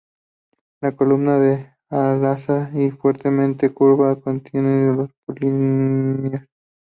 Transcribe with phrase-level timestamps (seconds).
[0.81, 6.47] La columna es alada y fuertemente curvada conteniendo dos polinias.